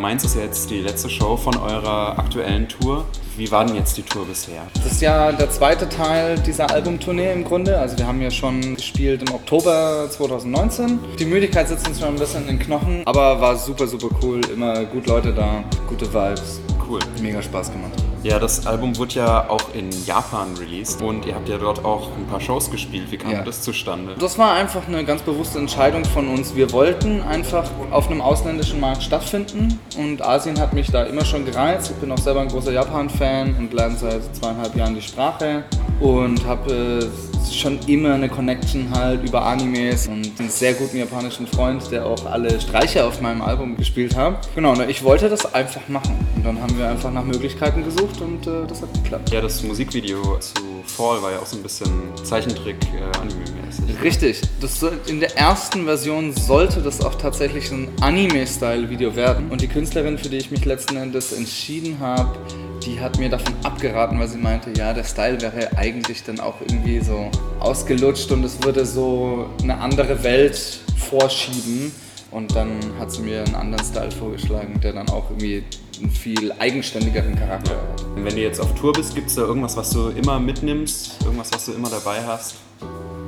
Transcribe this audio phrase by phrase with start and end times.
[0.00, 3.04] Mainz ist ja jetzt die letzte Show von eurer aktuellen Tour.
[3.36, 4.62] Wie war denn jetzt die Tour bisher?
[4.72, 7.78] Das ist ja der zweite Teil dieser Albumtournee im Grunde.
[7.78, 10.98] Also wir haben ja schon gespielt im Oktober 2019.
[11.18, 14.40] Die Müdigkeit sitzt uns schon ein bisschen in den Knochen, aber war super, super cool.
[14.50, 16.60] Immer gut Leute da, gute Vibes.
[16.88, 17.00] Cool.
[17.20, 17.99] Mega Spaß gemacht.
[18.22, 22.08] Ja, das Album wurde ja auch in Japan released und ihr habt ja dort auch
[22.18, 23.10] ein paar Shows gespielt.
[23.10, 23.42] Wie kam Ja.
[23.42, 24.14] das zustande?
[24.18, 26.54] Das war einfach eine ganz bewusste Entscheidung von uns.
[26.54, 31.46] Wir wollten einfach auf einem ausländischen Markt stattfinden und Asien hat mich da immer schon
[31.46, 31.92] gereizt.
[31.92, 35.64] Ich bin auch selber ein großer Japan-Fan und lerne seit zweieinhalb Jahren die Sprache
[36.00, 41.46] und habe äh, schon immer eine Connection halt über Animes und einen sehr guten japanischen
[41.46, 44.48] Freund, der auch alle Streicher auf meinem Album gespielt hat.
[44.54, 48.20] Genau, und ich wollte das einfach machen und dann haben wir einfach nach Möglichkeiten gesucht
[48.20, 49.30] und äh, das hat geklappt.
[49.30, 51.90] Ja, das Musikvideo zu Fall war ja auch so ein bisschen
[52.22, 54.02] Zeichentrick-Anime-mäßig.
[54.02, 54.40] Richtig.
[54.60, 59.50] Das in der ersten Version sollte das auch tatsächlich ein Anime-Style-Video werden.
[59.50, 62.38] Und die Künstlerin, für die ich mich letzten Endes entschieden habe,
[62.84, 66.60] die hat mir davon abgeraten, weil sie meinte, ja, der Style wäre eigentlich dann auch
[66.60, 71.92] irgendwie so ausgelutscht und es würde so eine andere Welt vorschieben.
[72.30, 75.64] Und dann hat sie mir einen anderen Style vorgeschlagen, der dann auch irgendwie
[76.00, 78.04] einen viel eigenständigeren Charakter hat.
[78.14, 81.22] Wenn du jetzt auf Tour bist, gibt es da irgendwas, was du immer mitnimmst?
[81.24, 82.54] Irgendwas, was du immer dabei hast?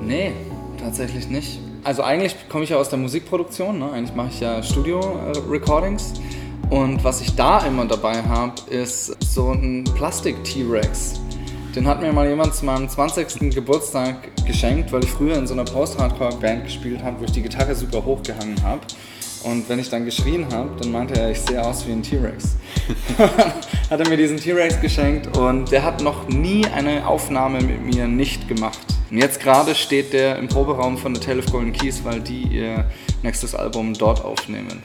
[0.00, 0.32] Nee,
[0.78, 1.58] tatsächlich nicht.
[1.84, 3.90] Also eigentlich komme ich ja aus der Musikproduktion, ne?
[3.90, 6.12] eigentlich mache ich ja Studio-Recordings.
[6.70, 11.20] Und was ich da immer dabei habe, ist so ein Plastik-T-Rex.
[11.74, 13.54] Den hat mir mal jemand zu meinem 20.
[13.54, 17.74] Geburtstag geschenkt, weil ich früher in so einer Post-Hardcore-Band gespielt habe, wo ich die Gitarre
[17.74, 18.82] super hochgehangen habe.
[19.44, 22.56] Und wenn ich dann geschrien habe, dann meinte er, ich sehe aus wie ein T-Rex.
[23.90, 28.06] hat er mir diesen T-Rex geschenkt und der hat noch nie eine Aufnahme mit mir
[28.06, 28.78] nicht gemacht.
[29.10, 32.42] Und jetzt gerade steht der im Proberaum von der Tale of Golden Keys, weil die
[32.42, 32.84] ihr
[33.22, 34.82] nächstes Album dort aufnehmen.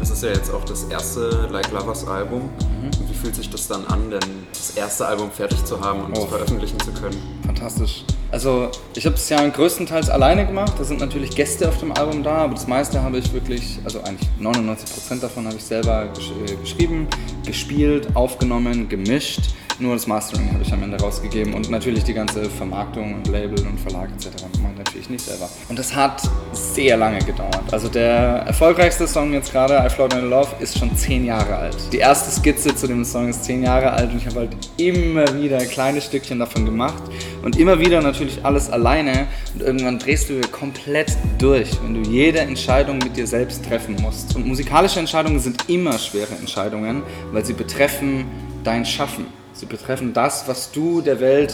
[0.00, 2.44] Das ist ja jetzt auch das erste Like Lovers Album.
[2.58, 2.86] Mhm.
[2.86, 4.20] Und wie fühlt sich das dann an, denn
[4.50, 6.22] das erste Album fertig zu haben und Oh.
[6.22, 7.16] es veröffentlichen zu können?
[7.44, 8.04] Fantastisch.
[8.30, 10.72] Also ich habe es ja größtenteils alleine gemacht.
[10.78, 14.00] Da sind natürlich Gäste auf dem Album da, aber das meiste habe ich wirklich, also
[14.02, 17.06] eigentlich 99% davon habe ich selber gesch äh, geschrieben,
[17.44, 19.50] gespielt, aufgenommen, gemischt.
[19.80, 23.66] Nur das Mastering habe ich am Ende rausgegeben und natürlich die ganze Vermarktung und Label
[23.66, 24.42] und Verlag etc.
[24.60, 25.48] mache ich natürlich nicht selber.
[25.70, 26.20] Und das hat
[26.52, 27.62] sehr lange gedauert.
[27.72, 31.78] Also der erfolgreichste Song jetzt gerade, I Float in Love, ist schon zehn Jahre alt.
[31.92, 35.24] Die erste Skizze zu dem Song ist zehn Jahre alt und ich habe halt immer
[35.40, 37.02] wieder kleine Stückchen davon gemacht
[37.42, 42.40] und immer wieder natürlich alles alleine und irgendwann drehst du komplett durch, wenn du jede
[42.40, 44.36] Entscheidung mit dir selbst treffen musst.
[44.36, 47.02] Und musikalische Entscheidungen sind immer schwere Entscheidungen,
[47.32, 48.26] weil sie betreffen
[48.62, 49.39] dein Schaffen.
[49.60, 51.52] Sie betreffen das, was du der Welt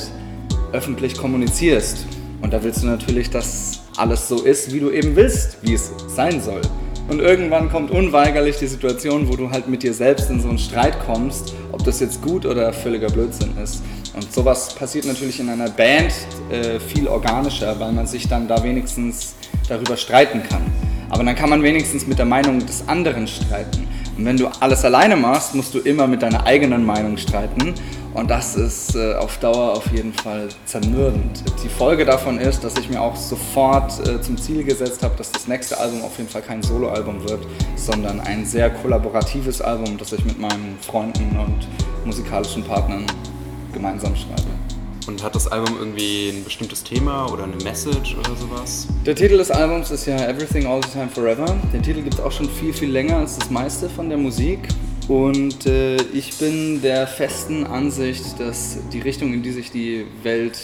[0.71, 2.07] öffentlich kommunizierst.
[2.41, 5.91] Und da willst du natürlich, dass alles so ist, wie du eben willst, wie es
[6.07, 6.61] sein soll.
[7.09, 10.59] Und irgendwann kommt unweigerlich die Situation, wo du halt mit dir selbst in so einen
[10.59, 13.83] Streit kommst, ob das jetzt gut oder völliger Blödsinn ist.
[14.15, 16.13] Und sowas passiert natürlich in einer Band
[16.53, 19.35] äh, viel organischer, weil man sich dann da wenigstens
[19.69, 20.63] darüber streiten kann.
[21.11, 23.86] Aber dann kann man wenigstens mit der Meinung des anderen streiten.
[24.17, 27.75] Und wenn du alles alleine machst, musst du immer mit deiner eigenen Meinung streiten.
[28.15, 31.45] Und das ist äh, auf Dauer auf jeden Fall zermürbend.
[31.63, 35.33] Die Folge davon ist, dass ich mir auch sofort äh, zum Ziel gesetzt habe, dass
[35.33, 40.15] das nächste Album auf jeden Fall kein Soloalbum wird, sondern ein sehr kollaboratives Album, das
[40.15, 41.69] ich mit meinen Freunden und
[42.07, 43.05] musikalischen Partnern
[43.75, 44.76] gemeinsam schreibe.
[45.07, 48.89] Und hat das Album irgendwie ein bestimmtes Thema oder eine Message oder sowas?
[49.05, 51.47] Der Titel des Albums ist ja Everything All the Time Forever.
[51.73, 54.69] Den Titel gibt es auch schon viel, viel länger als das meiste von der Musik.
[55.07, 60.59] Und äh, ich bin der festen Ansicht, dass die Richtung, in die sich die Welt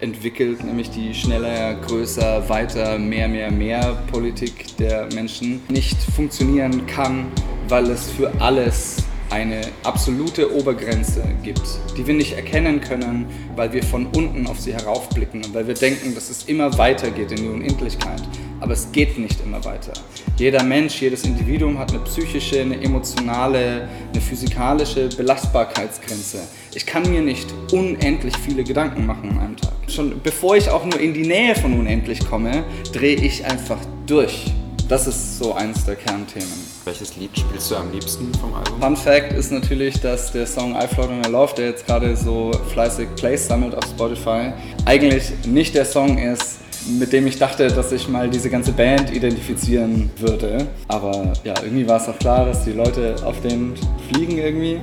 [0.00, 7.28] entwickelt, nämlich die schneller, größer, weiter, mehr, mehr, mehr Politik der Menschen, nicht funktionieren kann,
[7.68, 11.62] weil es für alles eine absolute Obergrenze gibt,
[11.96, 15.74] die wir nicht erkennen können, weil wir von unten auf sie heraufblicken und weil wir
[15.74, 18.22] denken, dass es immer weitergeht in die Unendlichkeit.
[18.60, 19.92] Aber es geht nicht immer weiter.
[20.38, 26.40] Jeder Mensch, jedes Individuum hat eine psychische, eine emotionale, eine physikalische Belastbarkeitsgrenze.
[26.74, 29.72] Ich kann mir nicht unendlich viele Gedanken machen an einem Tag.
[29.88, 34.52] Schon bevor ich auch nur in die Nähe von unendlich komme, drehe ich einfach durch.
[34.88, 36.46] Das ist so eins der Kernthemen.
[36.84, 38.80] Welches Lied spielst du am liebsten vom Album?
[38.80, 42.16] Fun Fact ist natürlich, dass der Song I Float on Your Love, der jetzt gerade
[42.16, 44.52] so fleißig Plays sammelt auf Spotify,
[44.84, 46.58] eigentlich nicht der Song ist,
[47.00, 50.68] mit dem ich dachte, dass ich mal diese ganze Band identifizieren würde.
[50.86, 53.74] Aber ja, irgendwie war es auch klar, dass die Leute auf den
[54.08, 54.80] fliegen irgendwie.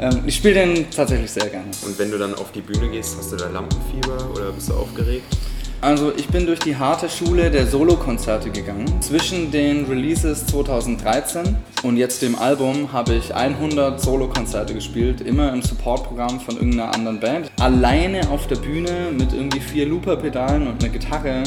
[0.00, 1.70] Ähm, ich spiele den tatsächlich sehr gerne.
[1.86, 4.74] Und wenn du dann auf die Bühne gehst, hast du da Lampenfieber oder bist du
[4.74, 5.32] aufgeregt?
[5.80, 9.02] Also ich bin durch die harte Schule der Solo-Konzerte gegangen.
[9.02, 15.62] Zwischen den Releases 2013 und jetzt dem Album habe ich 100 Solo-Konzerte gespielt, immer im
[15.62, 17.50] Support-Programm von irgendeiner anderen Band.
[17.60, 21.42] Alleine auf der Bühne mit irgendwie vier Looper-Pedalen und einer Gitarre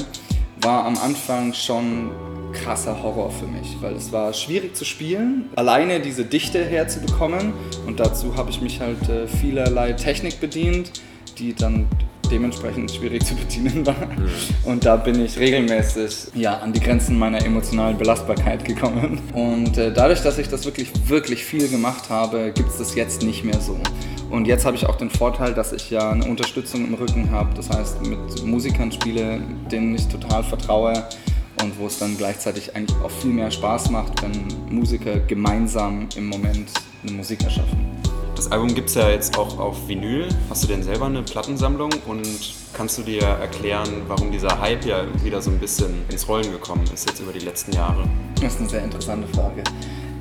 [0.62, 2.12] war am Anfang schon
[2.54, 7.54] krasser Horror für mich, weil es war schwierig zu spielen, alleine diese Dichte herzubekommen
[7.86, 10.92] und dazu habe ich mich halt äh, vielerlei Technik bedient,
[11.38, 11.88] die dann
[12.30, 13.96] dementsprechend schwierig zu bedienen war.
[13.96, 14.30] Mhm.
[14.64, 19.20] Und da bin ich regelmäßig ja, an die Grenzen meiner emotionalen Belastbarkeit gekommen.
[19.34, 23.24] Und äh, dadurch, dass ich das wirklich, wirklich viel gemacht habe, gibt es das jetzt
[23.24, 23.78] nicht mehr so.
[24.30, 27.54] Und jetzt habe ich auch den Vorteil, dass ich ja eine Unterstützung im Rücken habe.
[27.56, 29.40] Das heißt, mit Musikern spiele,
[29.72, 31.08] denen ich total vertraue
[31.62, 36.28] und wo es dann gleichzeitig eigentlich auch viel mehr Spaß macht, wenn Musiker gemeinsam im
[36.28, 36.72] Moment
[37.04, 37.87] eine Musik erschaffen.
[38.38, 40.28] Das Album gibt es ja jetzt auch auf Vinyl.
[40.48, 45.06] Hast du denn selber eine Plattensammlung und kannst du dir erklären, warum dieser Hype ja
[45.24, 48.04] wieder so ein bisschen ins Rollen gekommen ist jetzt über die letzten Jahre?
[48.40, 49.64] Das ist eine sehr interessante Frage.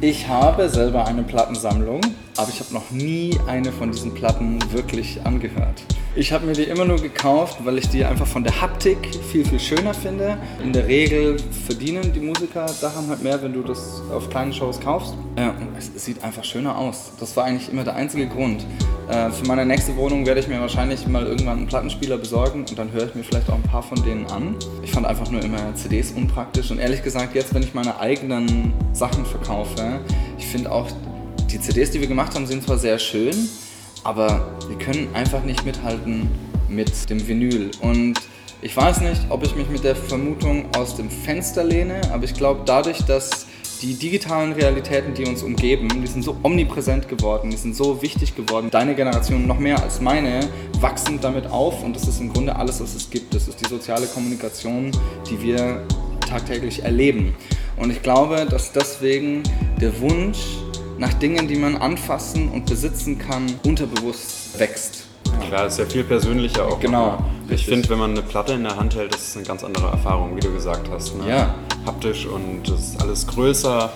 [0.00, 2.00] Ich habe selber eine Plattensammlung,
[2.38, 5.82] aber ich habe noch nie eine von diesen Platten wirklich angehört.
[6.18, 8.96] Ich habe mir die immer nur gekauft, weil ich die einfach von der Haptik
[9.30, 10.38] viel, viel schöner finde.
[10.64, 11.36] In der Regel
[11.66, 15.12] verdienen die Musiker Sachen halt mehr, wenn du das auf kleinen Shows kaufst.
[15.36, 17.12] Ja, es sieht einfach schöner aus.
[17.20, 18.64] Das war eigentlich immer der einzige Grund.
[19.10, 22.78] Äh, für meine nächste Wohnung werde ich mir wahrscheinlich mal irgendwann einen Plattenspieler besorgen und
[22.78, 24.56] dann höre ich mir vielleicht auch ein paar von denen an.
[24.82, 28.72] Ich fand einfach nur immer CDs unpraktisch und ehrlich gesagt, jetzt, wenn ich meine eigenen
[28.94, 30.00] Sachen verkaufe,
[30.38, 30.88] ich finde auch,
[31.50, 33.34] die CDs, die wir gemacht haben, sind zwar sehr schön,
[34.04, 36.28] aber wir können einfach nicht mithalten
[36.68, 37.70] mit dem Vinyl.
[37.80, 38.14] Und
[38.62, 42.34] ich weiß nicht, ob ich mich mit der Vermutung aus dem Fenster lehne, aber ich
[42.34, 43.46] glaube, dadurch, dass
[43.82, 48.34] die digitalen Realitäten, die uns umgeben, die sind so omnipräsent geworden, die sind so wichtig
[48.34, 48.70] geworden.
[48.70, 50.40] Deine Generation noch mehr als meine
[50.80, 53.34] wachsen damit auf und das ist im Grunde alles, was es gibt.
[53.34, 54.90] Das ist die soziale Kommunikation,
[55.28, 55.82] die wir
[56.26, 57.34] tagtäglich erleben.
[57.76, 59.42] Und ich glaube, dass deswegen
[59.80, 60.38] der Wunsch
[60.98, 65.04] nach Dingen, die man anfassen und besitzen kann, unterbewusst wächst.
[65.50, 66.80] Ja, das ist ja viel persönlicher auch.
[66.80, 67.18] Genau.
[67.48, 69.86] Ich finde, wenn man eine Platte in der Hand hält, das ist eine ganz andere
[69.88, 71.16] Erfahrung, wie du gesagt hast.
[71.16, 71.28] Ne?
[71.28, 71.54] Ja.
[71.84, 73.92] Haptisch und es ist alles größer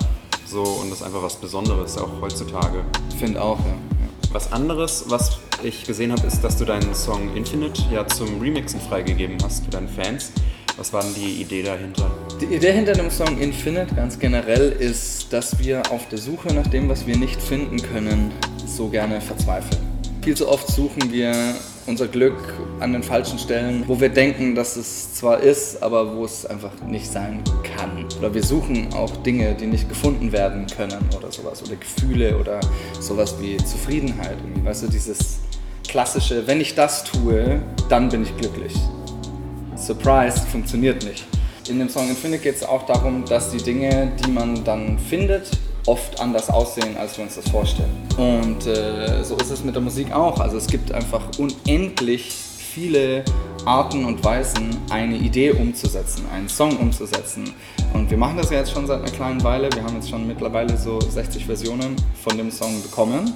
[0.46, 2.84] so und das ist einfach was Besonderes, auch heutzutage.
[3.18, 3.74] Finde auch, ja.
[4.32, 8.80] Was anderes, was ich gesehen habe, ist, dass du deinen Song Infinite ja zum Remixen
[8.80, 10.32] freigegeben hast für deine Fans.
[10.76, 12.10] Was war denn die Idee dahinter?
[12.40, 16.66] Die Idee hinter dem Song Infinite ganz generell ist, dass wir auf der Suche nach
[16.66, 18.32] dem, was wir nicht finden können,
[18.66, 19.80] so gerne verzweifeln.
[20.22, 21.34] Viel zu oft suchen wir
[21.86, 22.36] unser Glück
[22.78, 26.72] an den falschen Stellen, wo wir denken, dass es zwar ist, aber wo es einfach
[26.86, 27.42] nicht sein
[27.76, 28.06] kann.
[28.18, 31.62] Oder wir suchen auch Dinge, die nicht gefunden werden können oder sowas.
[31.62, 32.60] Oder Gefühle oder
[33.00, 34.36] sowas wie Zufriedenheit.
[34.62, 35.40] Weißt du, dieses
[35.88, 38.74] klassische, wenn ich das tue, dann bin ich glücklich.
[39.80, 41.24] Surprise, funktioniert nicht.
[41.68, 45.50] In dem Song Infinite geht es auch darum, dass die Dinge, die man dann findet,
[45.86, 47.90] oft anders aussehen, als wir uns das vorstellen.
[48.16, 50.38] Und äh, so ist es mit der Musik auch.
[50.40, 53.24] Also es gibt einfach unendlich viele
[53.64, 57.52] Arten und Weisen, eine Idee umzusetzen, einen Song umzusetzen.
[57.94, 59.70] Und wir machen das ja jetzt schon seit einer kleinen Weile.
[59.72, 63.34] Wir haben jetzt schon mittlerweile so 60 Versionen von dem Song bekommen.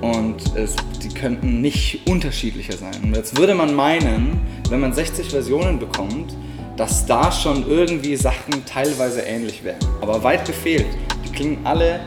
[0.00, 2.94] Und es, die könnten nicht unterschiedlicher sein.
[3.02, 6.34] Und jetzt würde man meinen, wenn man 60 Versionen bekommt,
[6.76, 9.78] dass da schon irgendwie Sachen teilweise ähnlich wären.
[10.00, 10.86] Aber weit gefehlt.
[11.24, 12.00] Die klingen alle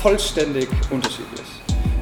[0.00, 1.46] vollständig unterschiedlich.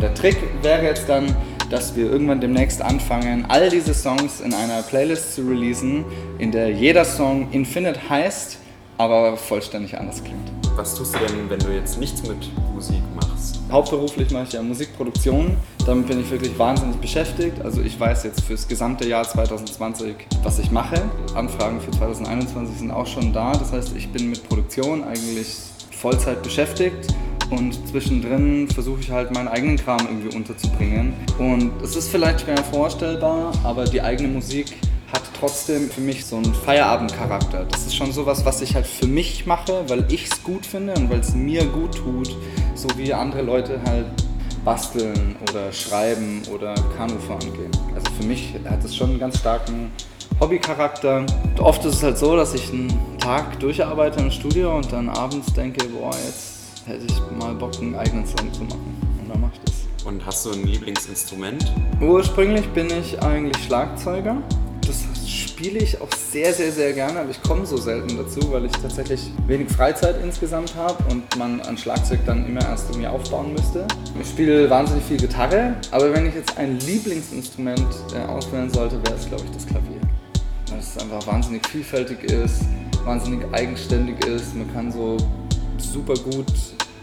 [0.00, 1.34] Der Trick wäre jetzt dann,
[1.70, 6.04] dass wir irgendwann demnächst anfangen, all diese Songs in einer Playlist zu releasen,
[6.38, 8.58] in der jeder Song Infinite heißt,
[8.98, 10.63] aber vollständig anders klingt.
[10.76, 13.60] Was tust du denn, wenn du jetzt nichts mit Musik machst?
[13.70, 15.56] Hauptberuflich mache ich ja Musikproduktion.
[15.86, 17.62] Damit bin ich wirklich wahnsinnig beschäftigt.
[17.62, 21.00] Also ich weiß jetzt fürs gesamte Jahr 2020, was ich mache.
[21.36, 23.52] Anfragen für 2021 sind auch schon da.
[23.52, 25.46] Das heißt, ich bin mit Produktion eigentlich
[25.92, 27.06] Vollzeit beschäftigt
[27.50, 31.14] und zwischendrin versuche ich halt meinen eigenen Kram irgendwie unterzubringen.
[31.38, 34.74] Und es ist vielleicht schwer vorstellbar, aber die eigene Musik
[35.44, 37.66] trotzdem für mich so einen Feierabendcharakter.
[37.66, 40.94] Das ist schon sowas, was ich halt für mich mache, weil ich es gut finde
[40.94, 42.34] und weil es mir gut tut,
[42.74, 44.06] so wie andere Leute halt
[44.64, 47.70] basteln oder schreiben oder Kanufahren gehen.
[47.94, 49.90] Also für mich hat es schon einen ganz starken
[50.40, 51.26] Hobbycharakter.
[51.58, 55.52] Oft ist es halt so, dass ich einen Tag durcharbeite im Studio und dann abends
[55.52, 58.96] denke, boah, jetzt hätte ich mal Bock, einen eigenen Song zu machen.
[59.20, 60.06] Und dann mache ich das.
[60.06, 61.70] Und hast du ein Lieblingsinstrument?
[62.00, 64.38] Ursprünglich bin ich eigentlich Schlagzeuger
[65.54, 68.72] spiele ich auch sehr, sehr, sehr gerne, aber ich komme so selten dazu, weil ich
[68.72, 73.86] tatsächlich wenig Freizeit insgesamt habe und man an Schlagzeug dann immer erst irgendwie aufbauen müsste.
[74.20, 79.14] Ich spiele wahnsinnig viel Gitarre, aber wenn ich jetzt ein Lieblingsinstrument äh, auswählen sollte, wäre
[79.14, 80.00] es, glaube ich, das Klavier.
[80.70, 82.62] weil es einfach wahnsinnig vielfältig ist,
[83.04, 84.56] wahnsinnig eigenständig ist.
[84.56, 85.16] Man kann so
[85.78, 86.52] super gut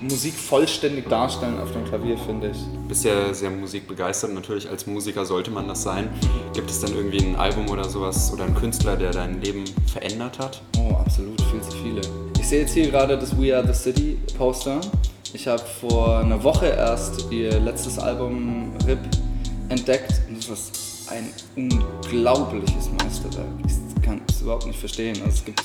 [0.01, 2.57] Musik vollständig darstellen auf dem Klavier, finde ich.
[2.57, 4.33] Du bist ja sehr musikbegeistert.
[4.33, 6.09] Natürlich als Musiker sollte man das sein.
[6.53, 10.39] Gibt es dann irgendwie ein Album oder sowas oder einen Künstler, der dein Leben verändert
[10.39, 10.61] hat?
[10.77, 12.01] Oh, absolut, viel zu viele.
[12.39, 14.81] Ich sehe jetzt hier gerade das We Are the City Poster.
[15.33, 18.99] Ich habe vor einer Woche erst ihr letztes Album RIP
[19.69, 23.47] entdeckt und das ist ein unglaubliches Meisterwerk.
[23.67, 25.15] Ich kann es überhaupt nicht verstehen.
[25.23, 25.63] Also es gibt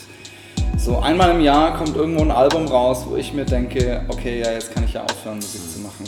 [0.86, 4.52] so einmal im Jahr kommt irgendwo ein Album raus, wo ich mir denke, okay, ja,
[4.52, 6.04] jetzt kann ich ja aufhören, Musik zu machen.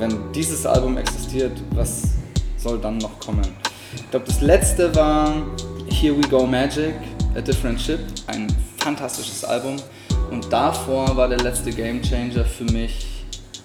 [0.00, 2.08] Wenn dieses Album existiert, was
[2.56, 3.46] soll dann noch kommen?
[3.94, 5.32] Ich glaube, das letzte war
[5.88, 6.94] Here We Go Magic,
[7.36, 9.76] A Different Ship, ein fantastisches Album.
[10.32, 13.06] Und davor war der letzte Game Changer für mich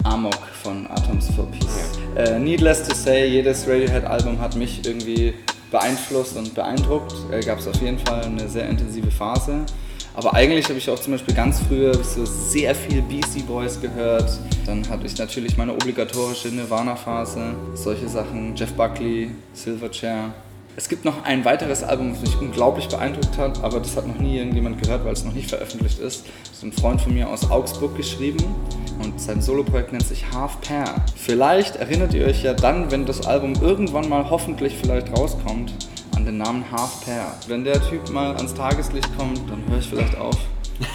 [0.04, 2.00] Amok von Atoms for Peace.
[2.16, 5.34] Äh, needless to say, jedes Radiohead-Album hat mich irgendwie
[5.72, 7.16] beeinflusst und beeindruckt.
[7.32, 9.66] Äh, Gab es auf jeden Fall eine sehr intensive Phase.
[10.14, 14.30] Aber eigentlich habe ich auch zum Beispiel ganz früher so sehr viel Beastie Boys gehört.
[14.66, 20.34] Dann hatte ich natürlich meine obligatorische Nirvana-Phase, solche Sachen, Jeff Buckley, Silverchair.
[20.78, 24.18] Es gibt noch ein weiteres Album, das mich unglaublich beeindruckt hat, aber das hat noch
[24.20, 26.26] nie irgendjemand gehört, weil es noch nicht veröffentlicht ist.
[26.44, 28.44] Das ist ein Freund von mir aus Augsburg geschrieben
[29.04, 30.96] und sein Soloprojekt nennt sich Half Pair.
[31.16, 35.74] Vielleicht erinnert ihr euch ja dann, wenn das Album irgendwann mal hoffentlich vielleicht rauskommt,
[36.22, 37.34] an den Namen Half Pair.
[37.48, 40.38] Wenn der Typ mal ans Tageslicht kommt, dann höre ich vielleicht auf.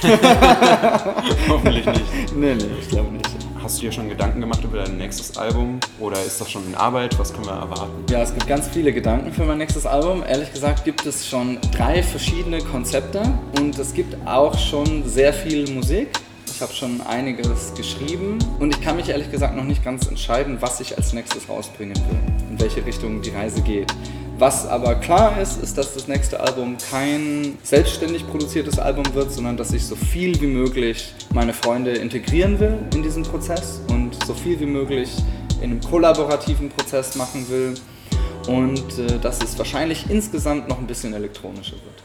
[1.48, 2.36] Hoffentlich nicht.
[2.36, 3.28] Nee, nee, ich glaube nicht.
[3.60, 6.76] Hast du dir schon Gedanken gemacht über dein nächstes Album oder ist das schon in
[6.76, 7.18] Arbeit?
[7.18, 8.04] Was können wir erwarten?
[8.08, 10.22] Ja, es gibt ganz viele Gedanken für mein nächstes Album.
[10.22, 13.22] Ehrlich gesagt gibt es schon drei verschiedene Konzepte
[13.58, 16.08] und es gibt auch schon sehr viel Musik.
[16.54, 20.58] Ich habe schon einiges geschrieben und ich kann mich ehrlich gesagt noch nicht ganz entscheiden,
[20.60, 23.92] was ich als nächstes rausbringen will, in welche Richtung die Reise geht.
[24.38, 29.56] Was aber klar ist, ist, dass das nächste Album kein selbstständig produziertes Album wird, sondern
[29.56, 34.34] dass ich so viel wie möglich meine Freunde integrieren will in diesen Prozess und so
[34.34, 35.10] viel wie möglich
[35.62, 37.76] in einem kollaborativen Prozess machen will
[38.46, 42.04] und äh, dass es wahrscheinlich insgesamt noch ein bisschen elektronischer wird.